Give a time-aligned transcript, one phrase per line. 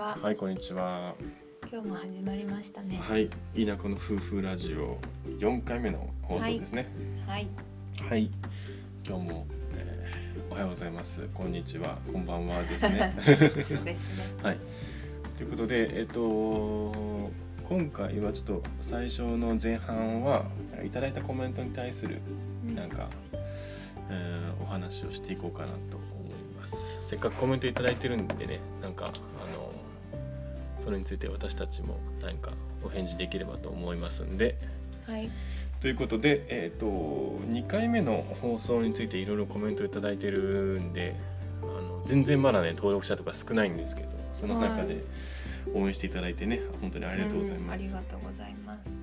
[0.00, 0.16] は。
[0.22, 1.14] はい、こんにちは。
[1.70, 2.96] 今日も始まりましたね。
[2.96, 4.98] はい、田舎の夫婦ラジオ
[5.38, 6.86] 4回目の放送ですね。
[7.26, 7.46] はい。
[8.08, 8.30] はい、
[9.06, 11.28] 今日も、えーおはようございます。
[11.34, 13.14] こんにちは、こんばんはですね。
[14.42, 14.58] はい。
[15.36, 17.30] ということで、えっと
[17.68, 20.46] 今回はちょっと最初の前半は
[20.82, 22.22] いただいたコメントに対する
[22.66, 23.10] うんなんか、
[24.08, 27.06] えーお話をしていこうかなと思います。
[27.06, 29.69] せっかくコメントいただいてるんでね、なんかあの
[30.80, 32.52] それについて私たちも何か
[32.82, 34.58] お返事できればと思いますんで。
[35.06, 35.30] はい。
[35.80, 36.86] ということで、えー、と
[37.46, 41.16] 2回目の放送についていろいろコメントいただいてるんで
[41.62, 45.02] あの全然まだね登録者とか少ないんですけどその中はで
[45.74, 49.00] 応援していただいてね本当にありがとうございんあります、がとうございます。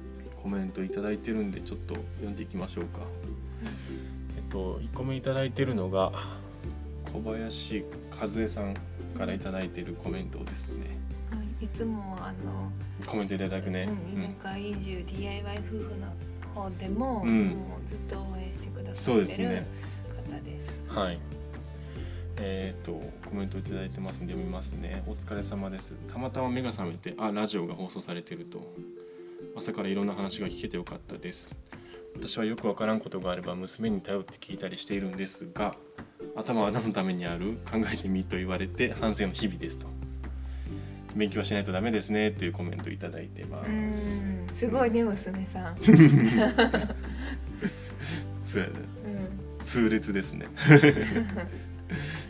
[0.48, 3.02] コメントいただいてるんでちょっと読んでいきましょうか
[4.38, 6.14] えっと1個目いただいてるのが
[7.12, 8.76] 小林和恵さん
[9.18, 11.07] からいただいてるコメントですねは
[11.62, 11.66] い。
[11.66, 12.72] いつもあの、
[13.06, 19.68] コメントいただくね、うん、田舎移住 DIY 夫婦の方でも、うんもうずっと応援してくださってるですね
[20.30, 21.00] 方です。
[21.00, 21.20] はい。
[22.40, 22.92] えっ、と、
[23.28, 25.04] コメントいただいてますんで読みますね。
[25.08, 25.96] お疲れ様です。
[26.08, 28.74] たまたま目が覚めて、あ、ラジオが放送されてると。
[29.56, 31.50] 朝からいろんな話が聞けてよかったです。
[32.16, 35.76] 私はよくわからんことがあれば娘に頼って聞いたりしているんですが、
[36.36, 37.58] 頭は何のためにある？
[37.72, 39.97] 考えてみと言われて反省の日々ですと。
[41.16, 45.78] 勉強はしないとダメですねというコメントいただいてまうんす。、すごいね娘さん。
[48.44, 48.74] そうやね。
[49.60, 49.66] うん。
[49.66, 50.48] 痛烈ですね。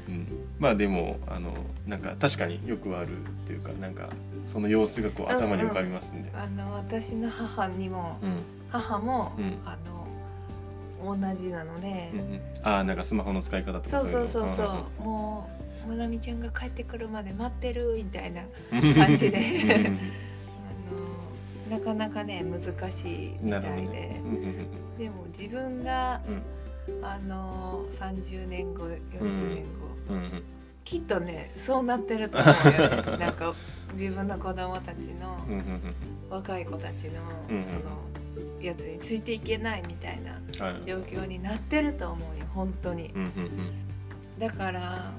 [0.08, 0.28] うん、
[0.60, 1.54] まあでもあの
[1.86, 4.10] なんか確かによくあるっていうかなんか
[4.46, 9.98] その様子がこう頭に浮かびますんで、あの私の母にも、うん母も、うんあの
[11.16, 12.12] 同じなので。
[12.14, 14.64] うんうんああなんかスマホの使い方とかそうそうそういそ
[15.00, 15.57] うもう
[15.88, 19.38] まなみちゃんが帰ってくるまで待ってるみたいなの 感じで。
[19.40, 20.00] うん。
[21.70, 24.22] あのなかなかね難しいみたいで、どね。
[24.98, 26.42] でも自分が、うん
[27.02, 30.16] あの30年後40年後、うん。
[30.16, 30.44] うん。
[30.84, 33.18] きっとねそうなってると思うよね。
[33.20, 33.54] なんか
[33.92, 35.38] 自分の子供たちの、
[36.30, 40.86] 若い子たちの、そのやつについていけないみたいなはい。
[40.86, 43.12] 状況になってると思うよ本当に。
[43.14, 43.22] うん。
[43.22, 43.32] うん。
[44.40, 45.12] だから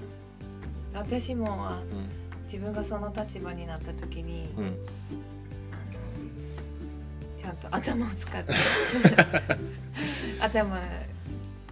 [0.99, 4.77] 私もあうん自分がその立場になった時に、うん。
[7.37, 8.53] ちゃんと頭を使って
[10.41, 10.81] 頭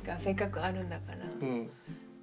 [0.05, 1.71] がせっかくあるんだから、うん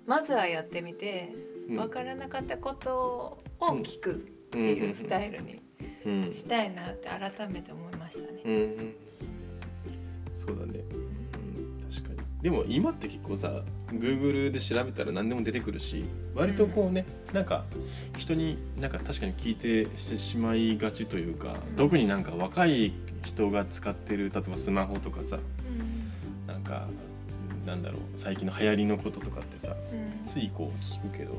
[0.06, 1.34] まずはやってみて
[1.70, 1.76] うん。
[1.78, 4.16] 分からなかったことを聞くっ
[4.52, 5.62] ていうスタイルに
[6.06, 6.34] うん。
[6.34, 8.42] したいなって改めて思いましたね。
[8.46, 8.54] うん。
[8.54, 8.96] うん。
[10.36, 12.28] そうだね、うん、確かに。
[12.42, 13.64] でも今って結構さ
[14.00, 16.06] Google で調べたら何でも出てくるし
[16.36, 17.66] 割とこうね、なんか
[18.18, 21.76] 人になんか確かに聞いてしてしまいがちというか、うん。
[21.76, 22.94] 特になんか若い
[23.24, 25.40] 人が使ってる例えばスマホとかさ
[26.48, 26.88] なんか
[27.66, 30.26] なんだろう最近の流行りのこととかってさうん。
[30.26, 31.34] ついこう聞くけど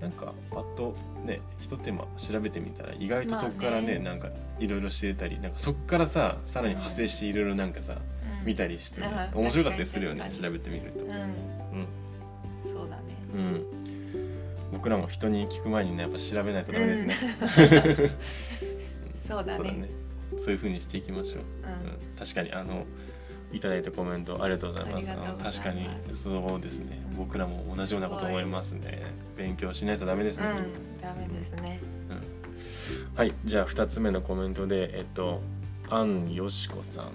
[0.00, 11.86] なんかパッとね一手間調べてみたら意外とそこからね,、なんかいろいろ知れたりなんかそこからささらに派生していろいろなんかさ、うん見たりしてね、面白かったりするよね調べてみると、うん、
[12.62, 13.02] そうだね。
[13.34, 13.40] うん。
[13.40, 13.64] うん、
[14.72, 17.16] 僕らも人に聞く前にねやっぱ調べないとダメです ね、
[19.28, 19.88] そうだね。
[20.38, 21.90] そういう風にしていきましょう、うん。
[21.90, 22.16] うん。
[22.18, 22.84] 確かにあの
[23.52, 25.12] いただいたコメントありがとうございます。
[25.14, 25.60] ます。
[25.60, 27.02] 確かにそうですね。
[27.10, 27.16] うん。
[27.18, 29.02] 僕らも同じようなこと思いますね。
[29.36, 31.80] 勉強しないとダメですね、うん、ダメですね。
[33.14, 33.34] はい。
[33.44, 35.42] じゃあ2つ目のコメントでえっと
[35.90, 37.12] アンよしこさん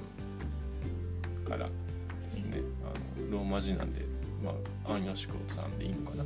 [1.47, 1.71] からで
[2.29, 2.61] すね。
[2.83, 4.01] あのローマ字なんで、
[4.43, 4.53] ま
[4.85, 6.25] あ、アンよしこさんでいいのかな。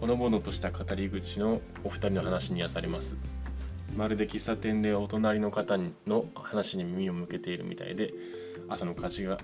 [0.00, 3.16] ほのぼのとした語り口のお二人の話に癒されます。
[3.96, 8.14] まるで喫茶店でお隣の方の話に耳を向けているみたいで
[8.68, 9.38] 朝の家事が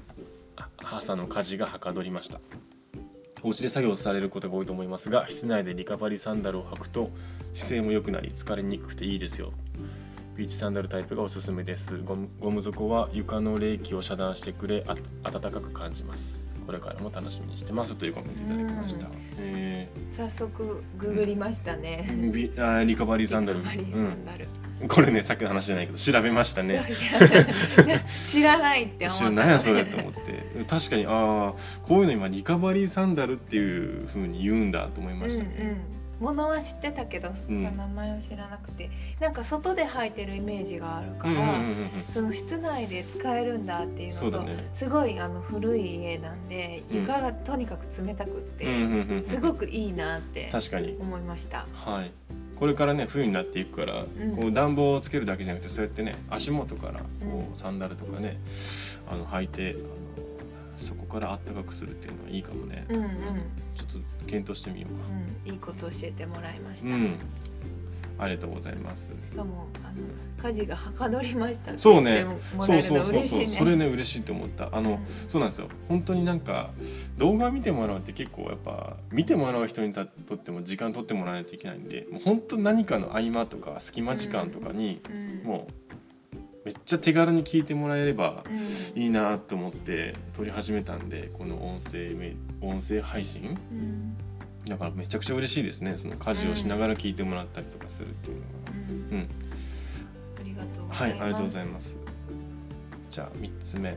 [0.78, 2.40] 朝の家事がはかどりました。
[3.44, 7.10] お家で作業されることが多いと思いますが室内でリカバリーサンダルを履くと
[7.52, 9.52] 姿勢も良くなり疲れにくくていいですよ。
[10.38, 11.98] ビーチサンダルタイプがおすすめです。
[11.98, 14.94] ゴムゴム底は床の冷気を遮断してくれあ
[15.28, 16.54] 暖かく感じます。
[16.64, 19.08] これからも楽しみにしてますというコメントいただきました。
[19.08, 19.14] うん。
[19.36, 22.06] え早速ググりましたね。
[22.08, 23.58] ービあーリカバリーサンダル。
[24.86, 26.84] これねさっきの話じゃないけど調べましたね。
[28.24, 30.64] 知らないって思った、一瞬何やそれと思って。
[30.68, 35.76] 確かにああこういうの今リカバリーサンダルっていうふうに言うんだと思いましたね、うんうん。
[36.20, 37.62] ものは知ってたけど、うん。
[37.62, 41.60] 名前を知らなくて、なんか外で履いてるイメージがあるから、
[42.12, 44.68] その室内で使えるんだっていうのと、ね。
[44.74, 46.96] すごいあの古い家なんでうん。
[47.00, 48.66] 床がとにかく冷たくって、
[49.22, 50.96] すごくいいなって確かに。
[51.00, 51.66] 思いました。
[51.72, 52.10] はい。
[52.56, 54.36] これからね冬になっていくから、ん。
[54.36, 58.38] こう暖房をつけるだけじゃなくてそうやってね足元からこうサンダルとかね
[59.08, 59.76] あの履いて
[60.78, 63.08] そこからあったかくするっていうのはいいかもね、うんうん。
[63.74, 65.06] ちょっと検討してみようか。
[65.46, 65.52] うん。
[65.52, 67.18] いいこと教えてもらいました、うん。
[68.18, 69.12] ありがとうございます。
[69.30, 72.26] しかもあの家事がはかどりましたそうね。
[72.60, 73.48] そうそうそうそう。
[73.48, 74.68] それね嬉しいと思った。
[74.72, 74.98] あの、うん。
[75.28, 75.68] そうなんですよ。
[75.88, 76.70] 本当になんか
[77.16, 85.12] 動画見てもらうって結構やっぱ見てもらう人にとっても時間取ってもらわないといけないんでもう本当何かの合間とか隙間時間とかに、う
[85.44, 85.46] ん。
[85.46, 85.72] もう
[86.64, 89.02] めっちゃ手軽に聞いてもらえればうん。
[89.02, 93.58] いいなと思って撮り始めたんでこの音声メ音声配信？
[93.72, 94.16] うん。
[94.66, 95.96] だからめちゃくちゃ嬉しいですね。
[95.96, 98.48] その家事をしながら聞いてもらったりとかするっていうのが、
[99.10, 99.18] うん。
[99.18, 99.28] うん。
[100.38, 101.22] ありがとうごはい、ざいます。
[101.22, 101.98] ありがとうございます。
[103.10, 103.96] じゃあ3つ目。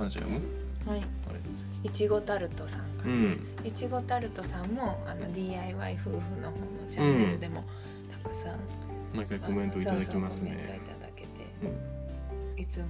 [0.00, 0.40] ゃん読む？
[0.86, 1.02] はい。
[1.84, 1.90] い。
[1.90, 3.12] ちごタルトさんから。
[3.12, 3.40] うん。
[3.64, 7.64] いちごタルトさんもあの DIY 夫婦の方のチャンネルでも
[8.10, 8.58] たくさん、
[9.14, 10.80] 毎回コメントいただきますね
[12.56, 12.86] いつも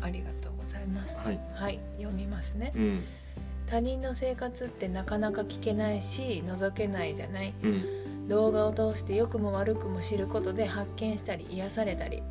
[0.00, 1.16] ありがとうございます。
[1.16, 1.40] はい。
[1.54, 1.80] はい。
[1.98, 2.72] 読みますね。
[2.74, 3.04] うん。
[3.66, 7.54] 他人の生活ってなかなか聞けないし覗けないじゃない。
[7.62, 8.28] うん。
[8.28, 12.22] 動画を通して良くも悪くも知ることで発見したり癒されたり。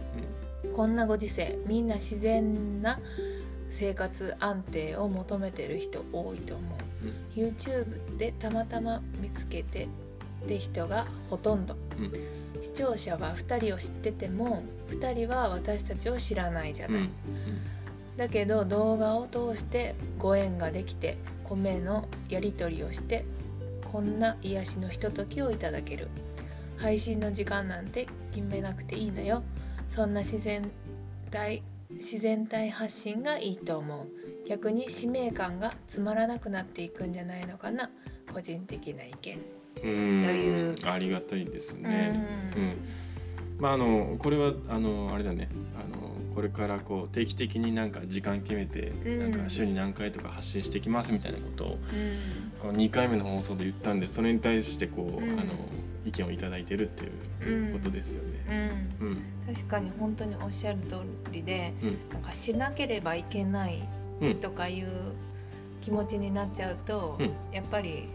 [0.75, 2.99] こんなご時世みんな自然な
[3.69, 12.11] 生活安定を求めてる人多いと思う、YouTube でたまたま見つけてって人がほとんど、うん
[12.61, 17.09] 視聴者は2人を知ってても2人は私たちを知らないじゃない、ん。
[18.17, 23.25] だけど動画を通してご縁ができて米のやり取りをして
[23.91, 26.07] こんな癒しのひとときをいただける。
[26.77, 29.43] 配信の時間なんて決めなくていいのよ。
[29.89, 30.69] そんな自然
[31.31, 34.07] 体自然体発信がいいと思う。
[34.47, 37.89] 逆に使命感がつまらなくなっていくんじゃないのかな。
[38.33, 39.37] 個人的な意見。
[39.37, 39.56] うん。
[39.79, 42.51] というありがたいですね。
[42.55, 42.73] ううんん。
[43.59, 45.49] まああのこれはあのあれだね。
[45.75, 51.77] あのこれからこう定期的になんか時間決めて、うんなんか週に何回とか発信してきますみたいなことをうん
[52.59, 55.53] この2回目の放送で言ったんでそれに対してこう、うんあの
[56.05, 57.03] 意見をいただいてるって
[57.43, 58.93] いうことですよね。
[59.01, 59.23] うんうん。
[59.53, 60.99] 確かに本当におっしゃる通
[61.33, 63.81] りで、うんなんかしなければいけない
[64.21, 64.87] うんとかいう
[65.81, 68.07] 気持ちになっちゃうと、うんやっぱり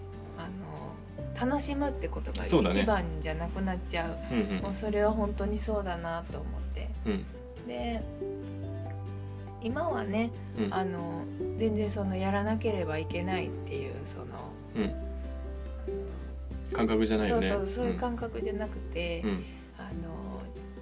[1.42, 4.16] 楽しむってことが一番じゃなくなっちゃう。
[4.32, 4.62] うんうん。
[4.62, 6.88] もうそれは本当にそうだなと思って。
[7.06, 7.66] うん。
[7.66, 8.00] で
[9.60, 10.74] 今はねうん。
[10.74, 11.24] あの
[11.56, 14.24] 全然そのやらなければいけないっていうその、
[14.76, 14.94] うん。
[16.72, 17.48] 感覚じゃないよね。
[17.48, 19.24] そうそうそういう感覚じゃなくて、
[19.78, 20.40] あの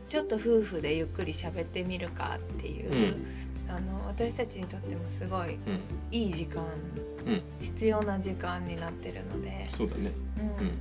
[0.09, 3.17] ちょっと夫婦でゆっくり喋ってみるかっていう、
[3.71, 5.81] あの私たちにとってもすごいうん。
[6.11, 6.65] いい時間、
[7.27, 7.43] うん。
[7.61, 10.13] 必要な時間になってるので、そうだね。
[10.39, 10.67] うん。
[10.67, 10.79] うん。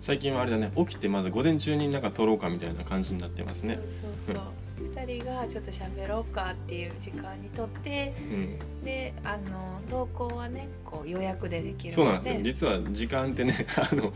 [0.00, 0.70] 最近はあれだね。
[0.76, 3.78] 起きてまず午前中になんか撮ろうかみたいな感じになってますね。
[4.00, 4.42] そうそうそ
[4.84, 8.84] う、2人がちょっと喋ろうかっていう時間にとってうん。
[8.84, 11.92] であの投稿はねこう予約でできるので。
[11.92, 12.40] そうなんですよ。
[12.42, 14.12] 実は時間ってね あの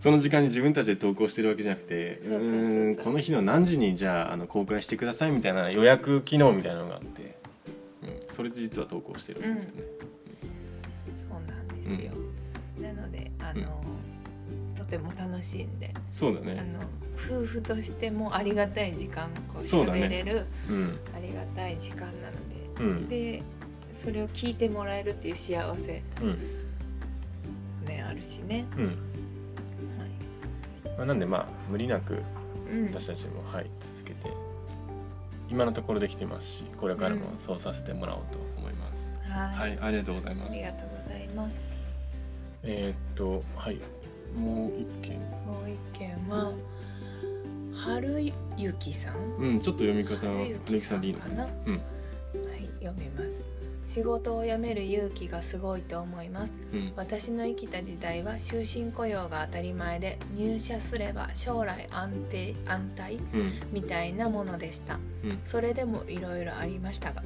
[0.00, 7.30] その時間に自分たちで投稿してるわけじゃなくてそうんこの日の何時にじゃああの公開してくださいみたいな予約機能みたいなのがあって、うん、
[8.30, 9.82] それで実は投稿してるんですよね、
[11.28, 12.12] そうなんですよ、
[12.80, 13.82] なのであの、
[14.74, 16.54] とても楽しいんであそうだね。
[16.72, 16.80] の
[17.16, 20.98] 夫婦としてもありがたい時間こう喋れる、うん。
[21.14, 22.12] ありがたい時間なの
[22.78, 23.08] でうん。
[23.08, 23.42] で
[23.98, 26.38] それを聞いてもらえるっていう幸せうん。
[27.86, 28.94] ねあるしね、うん、はい。
[30.96, 32.22] まあ、なんでまあ無理なく
[32.70, 34.30] うん、私たちもはい続けて
[35.50, 39.70] 今のところできてますしこれからもそうさせてもらおうと思います、はい。
[39.70, 40.54] はいありがとうございます。
[40.54, 41.54] ありがとうございます。
[42.62, 43.80] えーっとはい。
[44.38, 45.18] もう一件。
[45.18, 46.52] もう一件は
[47.74, 49.16] 春雪さん。
[49.38, 51.54] うんちょっと読み方は春ゆきさんでいいのかなかな？
[51.66, 51.74] うん。
[51.74, 51.80] は
[52.56, 53.49] い読みます
[53.92, 56.52] 仕事を辞める勇気がすごいと思います。
[56.72, 56.92] うん。
[56.94, 63.52] 私の生きた時代は終身雇用が当たり前で入社すれば将来安定安泰うん。
[63.72, 64.94] みたいなものでした。
[64.94, 65.40] うん。
[65.44, 67.22] それでもいろいろありましたが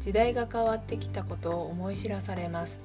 [0.00, 2.78] 時代が変わってきたことを思い知らされます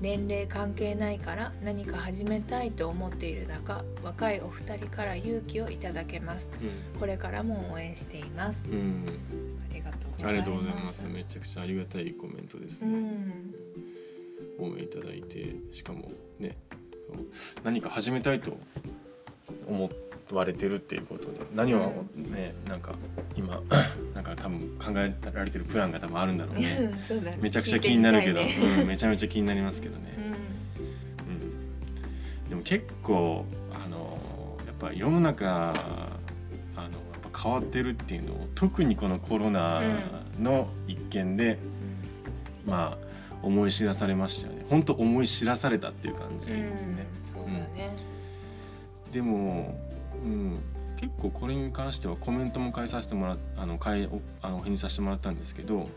[0.00, 6.46] 年齢関係ないから何か始めたいと思っている中若いお二人から勇気をいただけます。
[6.98, 8.64] これからも応援しています。
[8.68, 9.06] うん、うん
[9.70, 10.26] ありがとうございます。
[10.26, 11.06] ありがとうございます。
[11.06, 13.54] めちゃくちゃありがたいコメントですうね、ん。
[14.58, 16.56] 応援いただいてしかもね
[17.62, 18.56] 何か始めたいと
[19.66, 19.90] 思
[20.32, 22.94] われてるっていうことで何をね、なんか
[23.36, 23.60] 今
[24.14, 26.92] なんか多分考えられてるプランが多分あるんだろうね。
[27.22, 27.38] ね。
[27.40, 28.50] めちゃくちゃ気になるけど、ね。
[28.80, 30.24] うん、めちゃめちゃ気になりますけどね、うん。
[31.34, 31.36] う
[32.46, 34.18] ん、でも結構あの
[34.66, 35.74] やっぱ世の中
[36.76, 39.82] あのやっぱ変わってるっていうのを特にこのコロナ
[40.38, 41.58] の一件で、
[42.66, 43.04] まあ
[43.42, 44.64] 思い知らされましたよね。
[44.70, 47.06] 本当思い知らされたっていう感じですね。
[47.18, 47.94] うんそうだね、
[49.12, 49.78] でも、
[50.24, 50.58] うん、
[50.96, 55.88] 結構これに関してはコメントも返させてもらっあの返おあのお返事させてもらったんですけど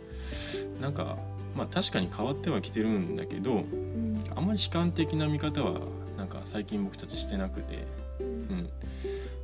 [0.82, 1.18] なんか
[1.56, 5.80] まあ確かに変わってはきてるんだけどうんあんまり悲観的な見方は
[6.18, 7.86] なんか最近僕たちしてなくて、
[8.20, 8.70] うん、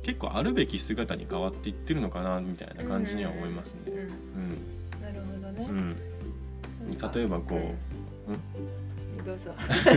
[0.02, 3.80] 結構あるべき姿に変わっていってるのかなみたいな感じには思いますね。
[3.86, 4.00] うん。
[4.00, 5.00] うん。
[5.00, 7.54] なるほどね、うん、例えばこ
[8.28, 8.83] う、うん
[9.24, 9.54] どうぞ、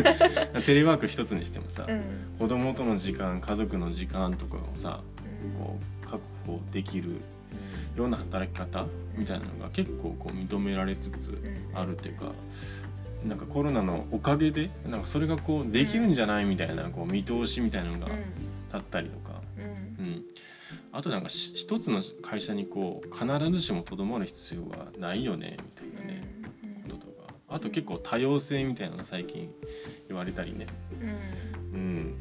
[0.65, 2.03] テレワーク一つにしてもさ、うん。
[2.39, 5.01] 子供との時間家族の時間とかをさ
[5.59, 7.21] こう確保できる
[7.95, 8.85] ような働き方
[9.17, 11.37] みたいなのが結構こう認められつつ
[11.73, 12.31] あるっていうか
[13.25, 18.13] なんかコロナのおかげでなんかそれがこうできるんじゃないみたいなこう見通しみたいなのがうん。
[18.67, 20.05] 立ったりとか、うん。
[20.05, 20.25] うん、
[20.91, 25.96] あとなんかし一つの会社にこう必ずしもとどまる必要がないよねみたいな
[27.49, 29.53] あと結構多様性みたいなのが最近
[30.07, 30.67] 言われたりね、
[31.73, 31.79] うん。
[31.79, 32.15] うん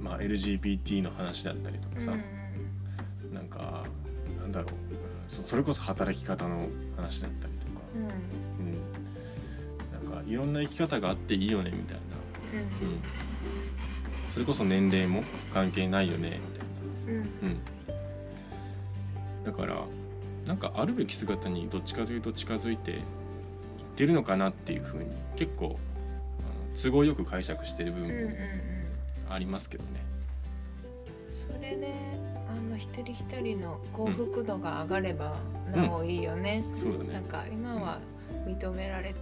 [0.00, 2.16] まあ、LGBT の話だったりとかさ、
[3.32, 3.84] なんか
[4.38, 4.72] なんだろう。
[4.90, 8.66] うんそそれこそ働き方の話だったりとか、うん。
[8.66, 12.02] うん、なんかいろんな生き方があっていいよねみたいな、
[12.52, 12.88] うん。
[12.88, 13.00] うん、
[14.30, 17.18] それこそ年齢も関係ないよねみたいな、うん。
[17.42, 17.52] う
[19.42, 19.84] ん、だから
[20.46, 22.94] なんかあるべき姿にどっちかというと近づいてい
[23.96, 25.78] ってるのかなっていうふうに結構
[26.74, 28.16] 都合よく解釈してる部うんうんうん。
[28.18, 28.36] 分も
[29.30, 30.04] ありますけどね。
[31.30, 31.94] それで
[32.46, 35.38] あの一人一人の幸福度が上がれば
[35.74, 37.12] なおいいよね、そうだね。
[37.14, 37.98] なんか今は
[38.46, 39.14] 認められ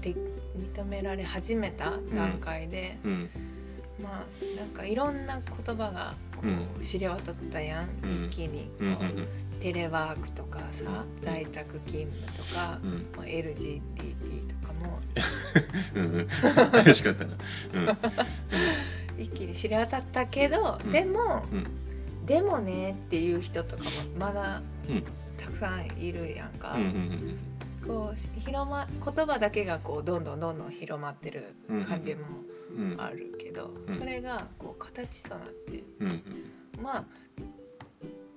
[0.00, 0.14] て
[0.56, 3.28] 認められ始めた段階で、うん。
[4.00, 8.26] まあなんかいろんな言葉がこうう知れ渡ったやん、うん。
[8.26, 8.70] 一気に。
[8.78, 13.06] うんうんこうテレワークとかさ在宅勤務とか、うん。
[13.14, 13.82] まあ、LGDP
[14.48, 14.98] とかも。
[15.94, 16.26] う ん
[16.86, 16.94] うん。
[16.94, 17.36] しかったな。
[19.18, 20.90] 一気に知れ渡ったけど、うん。
[20.90, 22.26] でも、うん。
[22.26, 25.02] でもねっていう人とかもまだうん。
[25.36, 27.38] たくさんいるやんか、うんうんうん
[27.86, 31.54] こうし広ま言葉だけがこうどんどんどんどん広まってる
[31.88, 32.34] 感じもうん。
[32.44, 32.59] うん
[32.98, 33.94] あるけど、うん。
[33.94, 36.22] それがこう形となってうんうん。
[36.82, 37.04] まあ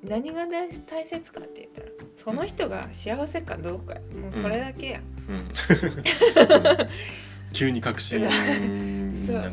[0.03, 4.01] 何が大大切かって言ったらその人が幸せかどうかや。
[4.01, 4.99] もうそれだけや、
[5.29, 5.49] うん。
[7.53, 8.31] 急に確信なん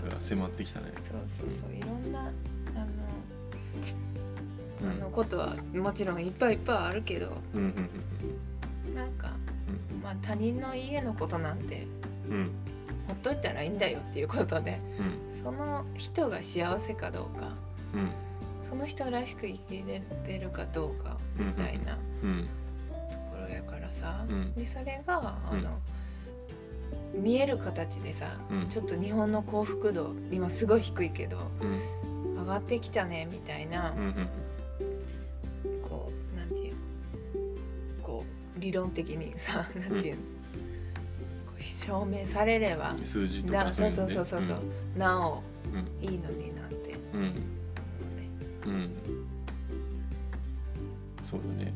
[0.01, 0.87] か迫ってきたね。
[0.97, 1.77] そうそうそう。
[1.77, 2.31] いろんなあの,、
[4.83, 4.91] うん。
[4.91, 7.65] あのことはもちろんいっぱいいっぱいあるけどうんう
[8.93, 9.33] んなんか、
[9.93, 10.03] うん。
[10.03, 11.87] まあ、他人の家のことなんて
[12.29, 12.51] うんうん
[13.11, 15.02] ほっといたらいいんだよっていうことでう
[15.38, 15.43] ん。
[15.43, 17.49] その人が幸せかどうか
[17.95, 18.11] うん。
[18.62, 22.49] その人らしく生きれてるかどうかみたいなうん。
[22.88, 24.55] ところやからさ、うん。
[24.55, 25.62] でそれがあうん。
[25.62, 25.79] の、
[27.14, 28.69] 見える形でさ、うん。
[28.69, 31.67] ちょっと日本の幸福度今すごい低いけどう
[32.37, 32.40] ん。
[32.40, 33.95] 上がってきたねみたいな、
[35.88, 36.75] こうなんていう
[38.02, 38.25] こ
[38.57, 40.23] う理論的にさ なんていうの、
[41.81, 42.95] 証明されれば。
[43.05, 44.59] 数字となそうそうそうそうそう、
[44.99, 46.07] なおうん。
[46.07, 46.95] いいのになんて。
[47.15, 47.23] うん。
[47.33, 47.41] ね
[48.67, 48.91] うん。
[51.23, 51.73] そうだね。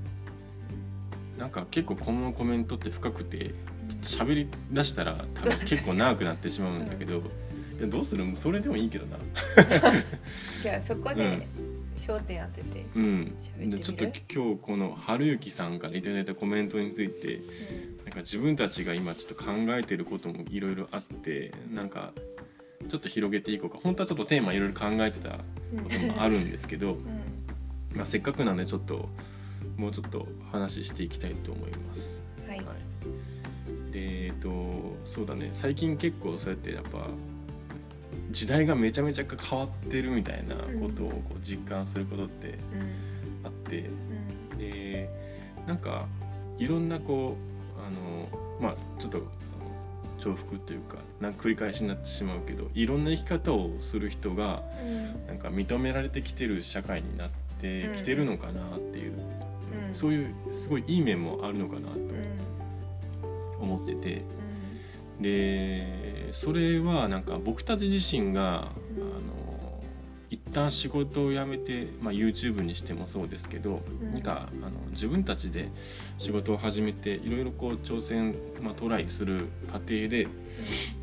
[1.39, 3.55] なんか結構このコメントって深くて
[4.03, 7.23] 喋り出したら多分結構長くなってしまうんだけど、
[7.79, 8.25] でどうする？
[8.37, 9.17] それでもいいけどな。
[10.63, 11.17] じゃあそこうん。
[11.17, 11.47] で
[11.97, 13.37] 焦点当てて、うん。
[13.71, 17.41] でちょっと今日この春雪さんからいただいたコメントについて
[18.05, 22.13] なんか自分たちが今ちょっと考えてることもいろいろあってなんか
[22.89, 23.79] ちょっと広げていこうか。
[23.83, 25.39] 本当はちょっとテーマいろいろ考えてたこ
[25.89, 27.05] ともあるんですけど、うん。
[27.95, 29.09] まあ、せっかくなんでちょっと
[29.77, 32.21] もうちょっと話していきたいと思います。
[32.47, 35.51] はい、はい、でえっとそうだね。
[35.53, 37.09] 最近結構そうやってやっぱ
[38.35, 42.59] 時代がめちゃめちゃ変わってるみたいなことをこう実感することって
[43.45, 43.79] あって。
[43.79, 44.59] うん。
[44.59, 45.09] で
[45.67, 46.07] なんか
[46.59, 47.37] いろんなこ
[47.79, 48.29] うあの
[48.61, 49.23] まあちょっと
[50.19, 55.27] 重複というかなんか繰り返しになってしまうけどいろんな生き方をする人がうん。
[55.29, 59.13] なんか認められてきてる社会になってきてるのかなっていう、
[59.89, 59.95] うん。
[59.95, 63.63] そういうすごいいい面もあるのかなとうん。
[63.63, 64.23] 思ってて。
[65.19, 65.23] うん。
[65.23, 69.03] でそれはなんか僕たち自身が、うん。
[69.03, 69.45] あの
[70.31, 74.15] 一旦仕事を辞めて、まあ、YouTube にしてもそうですけど、うん。
[74.15, 75.69] なんかあの自分たちで
[76.19, 80.27] 仕事を始めていろいろこう挑戦、まあ、トライする過程で、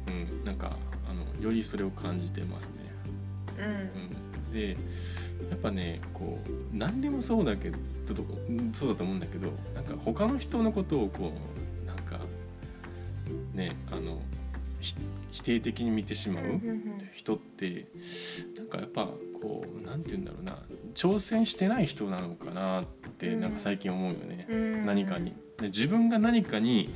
[0.08, 0.12] う
[0.42, 0.76] ん、なんか
[1.10, 2.76] あのよりそれを感じてますね。
[3.58, 3.66] うん。
[3.68, 4.78] うん、で
[5.50, 7.78] やっぱねこう何でもそうだけど
[8.74, 11.61] そうだと思うんだけどなんか他の人のことをこう
[15.42, 16.62] 否定的に見てしまう
[17.14, 17.88] 人って
[18.58, 19.08] なんかやっぱ
[19.42, 20.60] こうなんて言うんだろうな
[20.94, 22.86] 挑戦してない人なのかなっ
[23.18, 24.48] てなんか最近思うよね、
[24.86, 25.34] 何かに。
[25.58, 26.90] で自分が何かに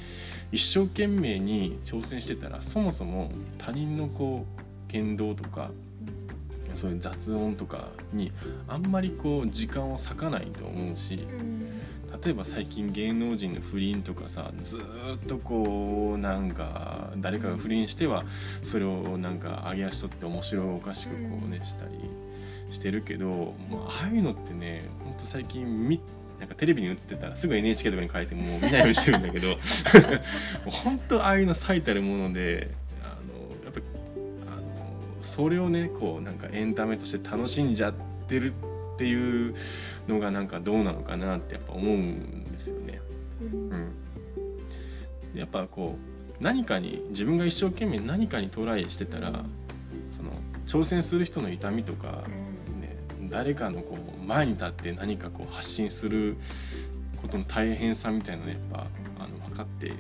[0.52, 4.62] 一生懸命に挑戦してたらそもそも他人のこう
[4.92, 5.72] 言動とか
[6.76, 8.32] そういう雑音とかに
[8.68, 11.28] あんまりこう時間を割かないと思うし、
[12.24, 14.82] 例えば最近芸能人の不倫とかさずっ
[15.28, 18.26] とこうなんか誰かが不倫しては
[18.64, 21.92] それをなんか上げ足取って面白おかしくこうねしたり
[22.70, 26.00] してるけど、もうああいうのってねほんと最近見
[26.40, 29.56] なんかテレビに映ってたらすぐ NHK とかに変えてもう見ないようにしてるんだけど
[30.66, 32.72] 本当ああいうの最たるもので
[33.04, 33.82] あのやっぱ
[34.52, 34.64] あの
[35.22, 37.94] それをねこうなんかエンタメとして楽しんじゃっ
[38.28, 38.54] てる
[38.96, 39.54] っていう
[40.08, 43.02] のがなんかどうなのかなってやっぱ思うんですよね。
[43.42, 43.94] うん、
[45.34, 45.98] やっぱこ
[46.40, 49.44] う何かに自分が一生懸命何かにトライしてたら
[50.10, 50.32] その
[50.68, 52.24] 挑戦する人の痛みとか、
[52.80, 52.98] ね、
[53.30, 56.38] 誰かのこう前に立って何かこう発信する
[57.18, 58.88] ことの大変さみたいなのやっぱ
[59.20, 59.94] あの分かって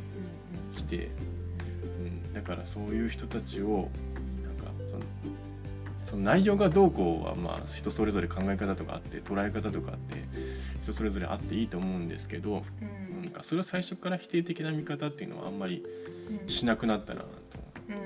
[0.75, 1.09] きて、
[1.99, 3.89] うん、だからそういう人たちを
[6.05, 10.23] その内容がどうこうはまあ人それぞれ考え方とかあって捉え方とかあって
[10.83, 15.83] 人それぞれあっていいと思うんですけど、うん、なんかそれを最初から否定的な見方っていうのはあんまり
[16.45, 17.27] しなくなったなと、
[17.89, 18.01] うん、うん、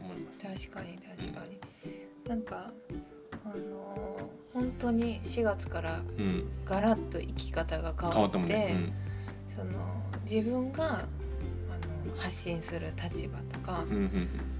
[0.00, 1.58] 思います、確かに確かに、
[2.24, 2.72] うん、なんか
[3.44, 6.00] あのー、本当に4月から
[6.64, 8.94] ガラッと生き方が変わって、ね、
[9.54, 9.72] その
[10.22, 10.98] 自分があ
[12.10, 14.55] の発信する立場とか、うんうんうん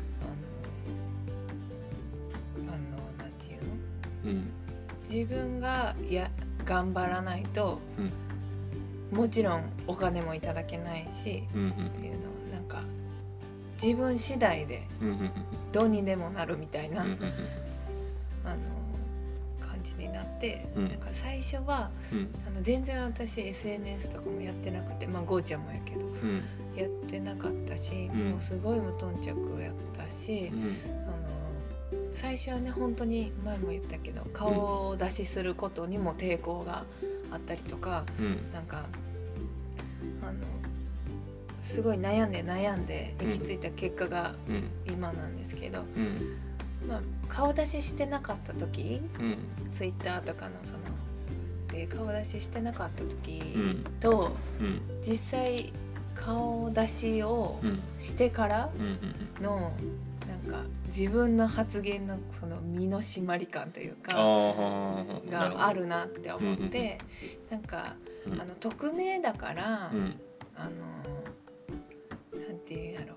[5.17, 6.31] 自分がや
[6.67, 7.81] 頑張らないと、
[9.13, 12.83] うん、もちろんお金もいただけないし、うんうん、っていうのなんか
[13.83, 14.83] 自分次第で
[15.73, 17.19] どうにでもなるみたいな、うんうん、
[18.45, 21.91] あの感じになって、うん、なんか最初は、
[22.47, 26.01] あの全然私 SNS とかもやってなくてまあゴーちゃんもやけど、
[26.77, 29.29] やってなかったし、もうすごい無頓着
[29.63, 31.36] やったし、あの
[32.17, 36.85] 最初はね本当に前も言ったけど顔を出しすることにも抵抗が
[37.31, 38.87] あったりとか、うん、なんか
[40.23, 40.35] あの
[41.63, 44.35] すごい悩んで悩んで行き着いた結果が
[44.87, 49.37] 今なんですけど、うん、まあ、顔出ししてなかった時、うん、
[49.73, 50.79] ツイッターとかのその
[51.69, 53.43] で顔出ししてなかった時
[54.01, 54.37] と、
[55.07, 55.73] 実際
[56.15, 57.61] 顔出しを
[57.99, 58.71] してから
[59.43, 59.73] のなん
[60.47, 64.15] か自分の発言のその身の締まり感というか
[65.29, 66.99] があるなって思って、
[67.51, 67.97] なんか、
[68.39, 70.01] あの匿名だから、あの
[72.49, 73.17] なんていうんやろ。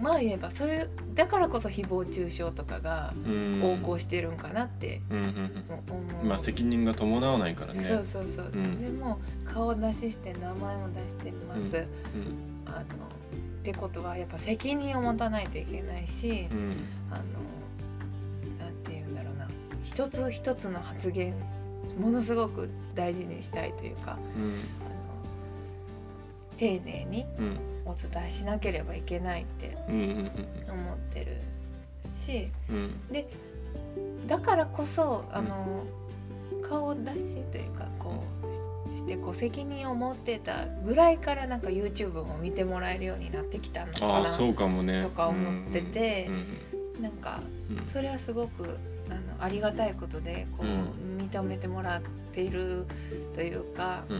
[0.00, 3.12] まあ言えばそれだからこそ誹謗中傷とかが
[3.60, 5.20] 横行してるんかなって思
[6.22, 7.80] う、まあ責任が伴わないからね。
[7.80, 11.82] そうそうそう、うん、でも顔出しして名前も出してます、うん。
[11.82, 11.86] うん、
[12.66, 12.86] あの
[13.68, 16.72] ってことはやっぱ責任を持たないといけないし、うん、
[17.10, 19.46] あのなんて言うんだろうな。
[19.84, 21.34] 一つ一つの発言
[22.00, 24.44] ものすごく大事にしたいというか、うん、
[24.82, 24.90] あの
[26.56, 27.26] 丁寧に
[27.84, 29.76] お伝えしなければいけないって
[30.70, 31.36] 思ってる
[32.10, 33.28] し、うん、で
[34.26, 35.84] だからこそあの、
[36.62, 38.37] 顔出しというかこう
[39.08, 46.46] してこう責任を持ってたぐらいからなんか YouTube も見てもらえるようになってきたのかなそうかも、ね、とか思ってて、うん
[46.96, 47.40] うん、なんか
[47.86, 48.76] それはすごく
[49.08, 52.84] あのありがたいことでこう、認めてもらっている
[53.34, 54.16] というか、うん、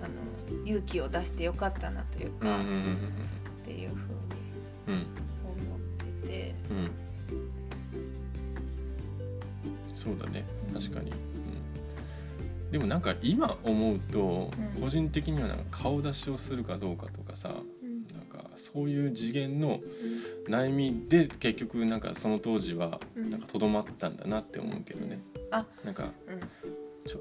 [0.00, 2.60] あの勇気を出してよかったなというか、っ
[3.64, 3.92] ていうふ
[4.88, 5.06] うに
[5.44, 6.54] 思ってて。
[9.94, 10.46] そうだね。
[10.72, 11.12] 確かに。
[12.70, 14.50] でもなんか今思うと
[14.80, 19.80] 個人的にはなんか顔出しをするかどうかとかさ、うん、なんかそういう次元の
[20.48, 25.66] 悩みで結局なんかその当時はなんかとどまったんだなって思うけどね、うん、あ。
[25.82, 26.40] なんか、うん、
[27.06, 27.20] ちょ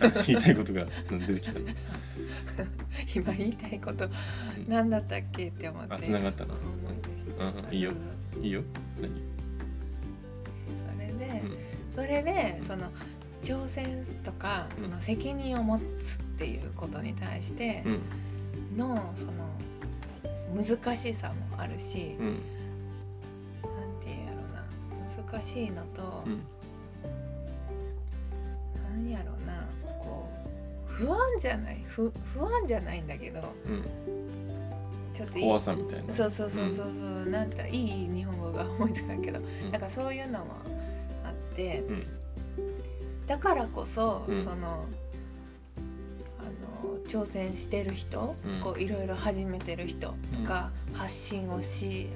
[0.26, 0.86] 言いたいことが
[1.26, 1.52] 出てきた。
[3.14, 4.08] 今言いたいこと
[4.66, 5.94] 何だったっけって思って。
[5.94, 7.92] あ繋がったな、うん、いいよ。
[8.40, 8.62] いいよ。
[9.00, 9.10] 何？
[10.70, 11.42] それで、
[11.90, 12.90] それでその
[13.42, 17.84] 挑戦とかその責任を持つっていうことに対して
[18.76, 19.32] のその
[20.54, 22.36] 難しさもあるし、うん、なん
[24.00, 26.42] て言うんやろうな難しいのと、うん、
[31.00, 33.84] 不安じゃない不不安じゃないんだけどうん。
[35.14, 36.14] ちょっといい怖さみたいな。
[36.14, 39.70] そうそうそうそうそう、なんていい日本語が思いつかんけど、ん。
[39.70, 40.46] なんかそういうのも
[41.24, 42.06] あってうん
[43.30, 44.42] だからこそ、うん。
[44.42, 44.86] その
[46.40, 46.42] あ
[46.82, 48.60] の挑戦してる人、うん。
[48.60, 52.08] こういろいろ始めてる人とか、発信をし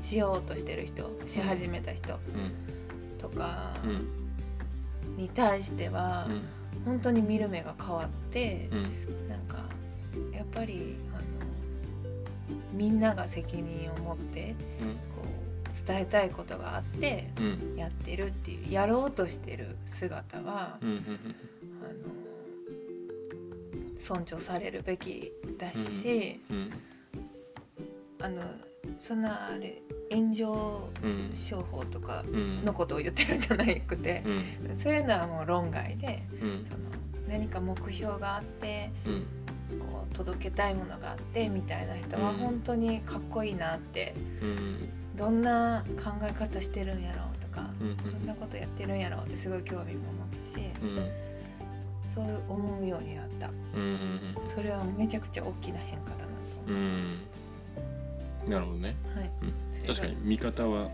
[0.00, 5.18] しようとしてる人し始めた人うんとかうん。
[5.18, 6.42] に対しては、うん。
[6.86, 9.28] 本当に見る目が変わってう、ん。
[9.28, 9.58] なんか
[10.32, 14.54] やっぱりあのみんなが責任を持って
[15.14, 15.33] こう
[15.86, 17.30] 伝えたいことがあって
[17.76, 20.90] やってるっていうやろうとしてる姿は、あの
[23.98, 26.70] 尊重されるべきだし、うん
[28.20, 28.42] あの
[28.98, 32.64] そんなあれ炎上うん商法とかうん。
[32.64, 34.76] のことを言ってるんじゃなくてう、ん。
[34.76, 36.64] そういうのはもう論外でうん。
[36.64, 36.78] その
[37.28, 39.78] 何か目標があってうん。
[39.80, 42.36] こう届けたいものがあってみたいな人はうん。
[42.36, 51.08] 本当にかっこいいなって、うんどんな考え方してるんやろうとか、うんどんなことやってるんやろうってすごい興味も持つし、うん。
[52.08, 53.50] そう思うようになった。
[53.74, 53.84] うんう
[54.44, 56.72] んそれはめちゃくちゃ大きな変化だなと思う。
[56.72, 57.18] ん
[58.44, 58.50] うん。
[58.50, 58.96] なるほどね。
[59.14, 59.30] う、はい。
[59.42, 59.86] うん。
[59.86, 60.90] 確かに見方は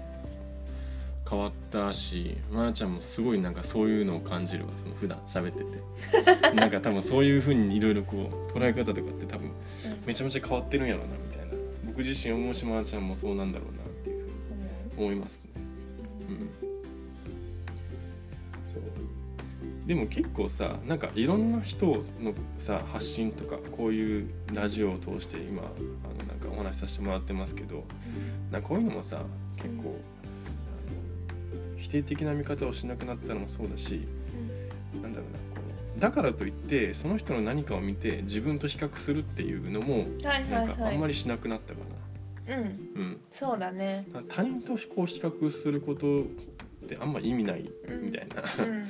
[1.29, 6.55] 変わったしまなちゃんもすごいなんかそういうのを感じるわその普段喋ってて。
[6.55, 9.51] なんか多分そういうふうにいろいろこう捉え方とかって多分
[10.05, 11.55] めちゃめちゃ変わってるんやろうなみたいな。
[11.87, 13.91] 僕自身思うしまなちゃんもそうなんだろうな
[15.01, 15.51] 思思いますね。
[16.29, 16.51] うん。
[18.67, 18.83] そう。
[19.87, 21.87] でも結構さなんかいろんな人
[22.21, 27.85] のさ発信とかこういうラジオを通して今あのなんかお話しさせてもらってますけど
[28.53, 29.25] なんかこういうのもさ
[29.57, 29.87] 結構あ
[31.73, 34.07] の否定的な見方をしなくなったのもそうだし
[35.03, 35.61] なんだろうなこ
[35.95, 41.90] のだからといってその人の何かを見て自分と比較するっていうのもないんかあはいんまりしなくなったかな。
[42.51, 42.57] うん。
[42.57, 44.07] うん、そうだね。
[44.29, 46.25] 他人とこう比較することっ
[46.89, 47.71] てあんま意味ない
[48.03, 48.87] みたいな、うんうんう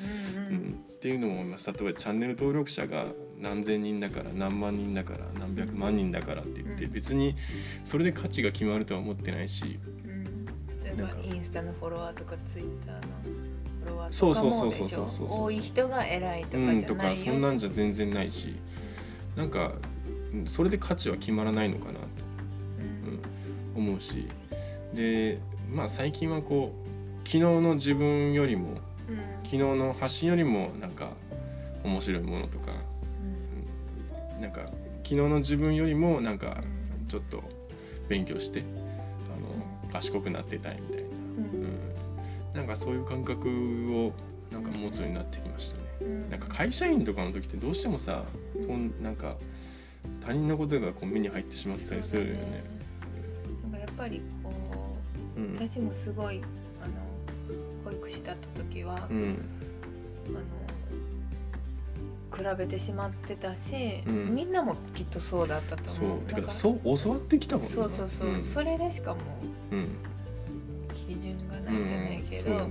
[0.50, 0.56] うん。
[0.56, 3.06] んっていうのも思います例えばチャンネル登録者が
[3.38, 6.92] 何千人だから何万人だから何百万人だからって言ってうん。
[6.92, 7.36] 別に
[7.84, 9.78] それで価値が決まるとは思ってないし。
[10.04, 10.46] うん。
[10.84, 13.00] 例えばインスタのフォロワーとかツイッターの
[13.84, 18.54] フォロワーとかそうそうそうもでしょ多い人が偉いとかうんとかじゃないよそんなんじゃ全然ないし。
[19.36, 19.72] なんか
[20.32, 21.98] うんそれで価値は決まらないのかなと。
[21.98, 22.29] うん
[23.80, 24.28] 思うし。
[24.94, 25.38] で
[25.72, 28.68] まあ最近はこう昨日の自分よりも
[29.08, 29.18] うん。
[29.44, 31.10] 昨日の発信よりもなんか
[31.82, 32.72] 面白いものとか。
[34.36, 34.42] うん。
[34.42, 34.62] なんか
[35.02, 37.08] 昨日の自分よりもなんかうん。
[37.08, 37.42] ちょっと
[38.08, 41.64] 勉強してあの賢くなってたいみたいな、うん。
[41.64, 41.78] うん、
[42.54, 43.48] なんかそういう感覚
[43.96, 44.12] を
[44.52, 45.84] なんか持つようになってきましたね。
[46.02, 46.30] うん。
[46.30, 48.24] なんか会社員とかの時ってどうしてもさ
[48.60, 49.36] そんなんか
[50.20, 52.79] 他人のことがこう目に入ってしまったりするよね
[54.00, 54.50] ぱりこ
[55.36, 55.54] ううん。
[55.54, 56.40] 私もすごい
[56.82, 56.92] あの
[57.84, 59.38] 保育士だった時は、うん。
[60.28, 60.40] あの
[62.52, 64.34] 比べてしまってたし、うん。
[64.34, 66.18] みんなもきっとそうだったとそ思う。
[66.26, 67.70] だうてかそう教わってきたもんね。
[67.70, 68.42] そうそうそう、ん。
[68.42, 69.20] それでしかも
[69.72, 69.82] うん。
[69.82, 69.86] う
[70.94, 72.68] 基準がないんじゃないけど、そう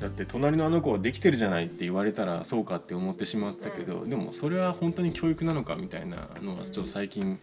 [0.00, 7.38] だって隣のあの子はできてるじゃないって言われたらそうかって思ってしまってたけど、でもそれは本当に教育なのかみたいなのはちょっと最近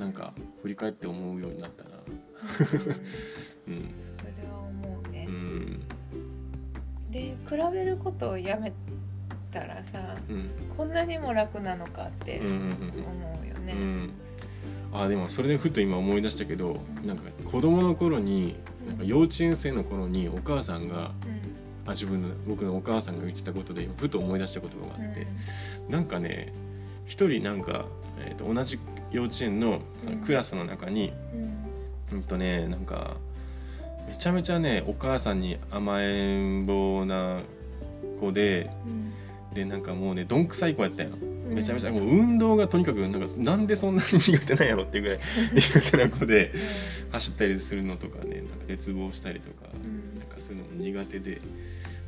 [0.00, 0.32] なんか
[0.62, 1.90] 振り返って思うようになったな。
[3.68, 3.94] うん。
[4.18, 5.26] それうんは思うね。
[5.28, 5.80] う、ん。
[7.10, 8.72] で比べることをやめ
[9.52, 10.50] たらさうん。
[10.76, 13.78] こんなにも楽なのかってうんうん思うよね、うん。
[13.78, 14.12] うん
[14.92, 18.56] あでもそれでふと今思い出したけどなんか子供の頃に
[18.88, 21.12] なんか幼稚園生の頃にお母さんが
[21.86, 25.28] あ自分の僕のお母さんが言ってたことでふと思い出した言葉があって、
[25.88, 26.52] なんかね
[27.10, 27.86] 一人なんか、
[28.20, 28.78] えー、と同じ
[29.10, 32.16] 幼稚園のそのクラスの中に、うん。
[32.18, 33.16] うんとねなんか
[34.08, 37.40] めちゃめちゃねお母さんに甘えん坊な
[38.20, 39.12] 子でうん。
[39.54, 41.54] でなんかもうねどんくさい子やったようん。
[41.54, 45.18] めちゃめちゃもう運動がとにかくなんかなんでそんなに苦手なんやろっていうぐらい
[45.52, 46.52] 苦手な子で
[47.10, 50.16] 走ったりするのとかねなんか絶望したりとかうん。
[50.20, 51.40] なんかそういうのも苦手で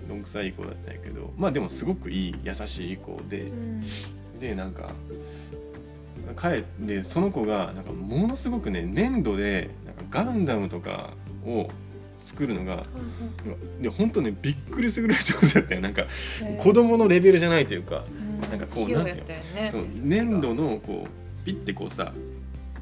[0.08, 3.84] どんくさい子だったんやけどまあでもすごくいい優しい子でうん
[4.42, 4.90] でなんか
[6.38, 11.10] 帰ってその子がなんかものすごくね粘土でなんかガンダムとか
[11.46, 11.68] を
[12.20, 12.84] 作るのが
[13.80, 15.80] で本当ねびっくりするぐらい上手だったよ。
[15.80, 16.06] なんか
[16.42, 18.04] うん子供のレベルじゃないというか
[18.42, 18.50] うん。
[18.50, 19.18] なんかこうなんていう
[19.64, 19.70] の？
[19.70, 22.12] その粘土のこうピッてこうさ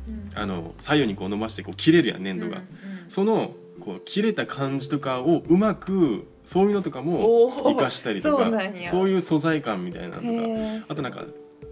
[0.09, 0.39] うん。
[0.39, 2.69] あの左右にこう伸ばしてこう切れるやん粘土が、うんうん。
[3.09, 8.51] そのこう切れた感じとかをうまくそういうのとかもお生かしたりとか
[8.91, 10.27] そういう素材感みたいなのと
[10.81, 10.87] か。
[10.91, 11.25] あとなんか